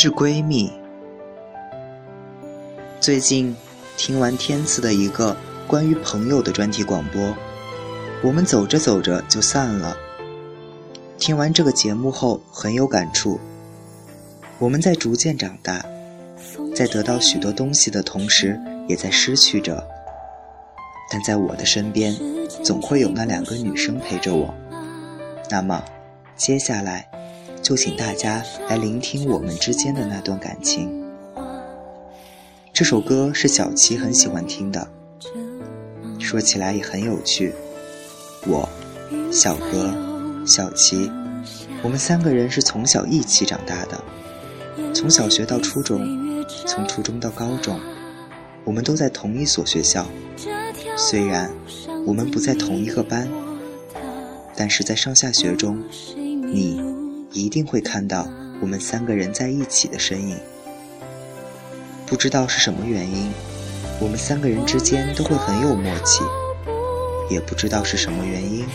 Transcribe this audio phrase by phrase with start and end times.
[0.00, 0.72] 致闺蜜。
[3.02, 3.54] 最近
[3.98, 5.36] 听完天赐的一个
[5.68, 7.36] 关于朋友的专题广播，
[8.22, 9.94] 我们走着走着就散了。
[11.18, 13.38] 听完这个节目后很有感触。
[14.58, 15.84] 我们在逐渐长大，
[16.74, 18.58] 在得到许多东西的同时，
[18.88, 19.86] 也在失去着。
[21.12, 22.16] 但在我的身边，
[22.64, 24.54] 总会有那两个女生陪着我。
[25.50, 25.84] 那么，
[26.36, 27.06] 接下来，
[27.70, 31.06] 就请大家来聆听我们之间的那段感情。
[32.72, 34.88] 这首歌是小七很喜欢听的，
[36.18, 37.54] 说起来也很有趣。
[38.48, 38.68] 我，
[39.30, 39.94] 小何，
[40.44, 41.08] 小齐，
[41.80, 44.02] 我们三个人是从小一起长大的。
[44.92, 47.78] 从小学到初中，从初中到高中，
[48.64, 50.04] 我们都在同一所学校。
[50.96, 51.48] 虽然
[52.04, 53.28] 我们不在同一个班，
[54.56, 55.80] 但是在上下学中，
[56.16, 56.82] 你
[57.32, 58.28] 一定会看到
[58.60, 60.36] 我们三个人在一起的身影。
[62.06, 63.30] 不知道是什么原因，
[64.00, 66.24] 我们三个人之间都会很有默契。
[67.28, 68.66] 也不知道是什么原因，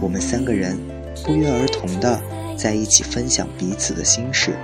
[0.00, 0.78] 我们三个人
[1.22, 2.18] 不约而同的
[2.56, 4.56] 在一起分享彼此的心事。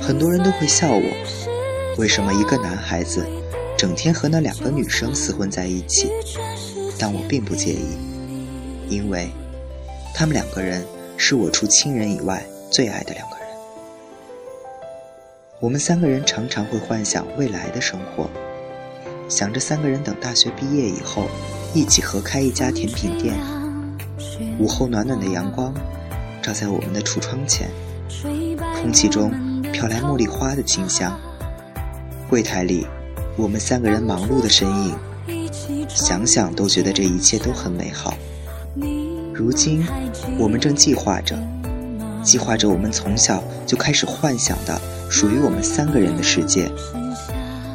[0.00, 3.24] 很多人都会笑我，为什么一个男孩子
[3.78, 6.10] 整天和那两个女生厮混在一起？
[6.98, 7.96] 但我并不介意，
[8.88, 9.28] 因为
[10.12, 10.84] 他们两个人
[11.16, 13.46] 是我除亲人以外最爱的两个人。
[15.60, 18.28] 我们三个人常常会幻想未来的生活，
[19.28, 21.26] 想着三个人等大学毕业以后，
[21.74, 23.34] 一起合开一家甜品店。
[24.58, 25.74] 午后暖暖的阳光
[26.42, 27.68] 照在我们的橱窗前，
[28.80, 29.32] 空气中。
[29.72, 31.20] 飘来茉莉花的清香，
[32.30, 32.86] 柜台里，
[33.36, 34.96] 我们三个人忙碌的身影，
[35.88, 38.14] 想想都觉得这一切都很美好。
[39.36, 39.86] 如今，
[40.38, 41.38] 我们正计划着，
[42.22, 46.72] 计划着我们从小就开始幻想的属于我们三个人的世界，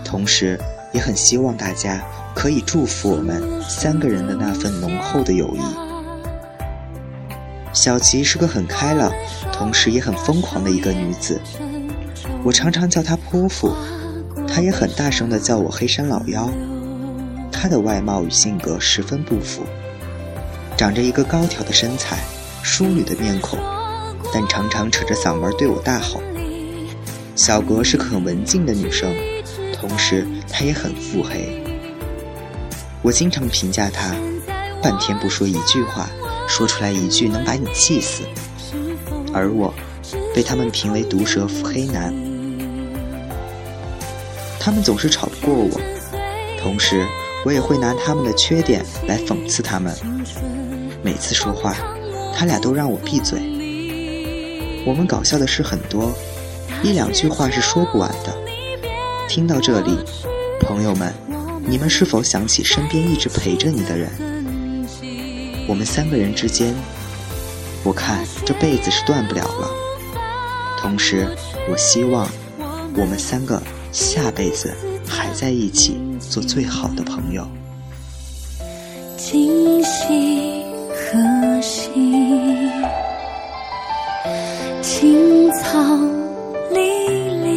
[0.03, 0.59] 同时
[0.91, 2.03] 也很希望大家
[2.34, 5.62] 可以祝福我们三个人的那份浓厚的友谊。
[7.72, 9.14] 小琪是个很开朗，
[9.53, 11.40] 同时也很疯狂的一个女子。
[12.44, 13.72] 我常常叫她泼妇，
[14.47, 16.50] 她也很大声的叫我黑山老妖。
[17.52, 19.62] 她的外貌与性格十分不符，
[20.81, 22.18] 长着一个高挑的身材，
[22.64, 23.59] 淑女的面孔，
[24.34, 26.19] 但常常扯着嗓门对我大吼。
[27.36, 29.14] 小格是个很文静的女生，
[29.75, 31.64] 同时她也很腹黑。
[33.03, 34.16] 我经常评价她，
[34.81, 36.09] 半天不说一句话，
[36.47, 38.24] 说出来一句能把你气死。
[39.31, 39.72] 而我，
[40.34, 42.12] 被他们评为毒舌腹黑男。
[44.59, 45.80] 他们总是吵不过我，
[46.59, 47.06] 同时
[47.46, 49.96] 我也会拿他们的缺点来讽刺他们。
[51.03, 51.75] 每次说话，
[52.35, 53.40] 他俩都让我闭嘴。
[54.85, 56.12] 我们搞笑的事很多，
[56.84, 58.38] 一两句话是说不完的。
[59.28, 59.97] 听到这里，
[60.59, 61.13] 朋友们，
[61.66, 64.09] 你们是否想起身边一直陪着你的人？
[65.68, 66.73] 我们三个人之间，
[67.84, 69.69] 我看这辈子是断不了了。
[70.78, 71.28] 同时，
[71.69, 72.28] 我希望
[72.96, 74.74] 我们三个下辈子
[75.07, 77.47] 还在一起，做最好的朋友。
[79.18, 81.90] 今夕何夕？
[84.81, 85.97] 青草
[86.72, 86.79] 离
[87.44, 87.47] 离，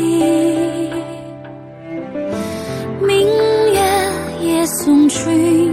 [3.00, 3.26] 明
[3.72, 3.80] 月
[4.42, 5.63] 夜送君。